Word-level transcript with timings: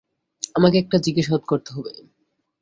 আমাকে 0.55 0.77
শেষ 0.77 0.83
একটা 0.83 0.97
জিজ্ঞাসাবাদ 1.05 1.43
করতে 1.45 1.69
হবে। 1.75 1.91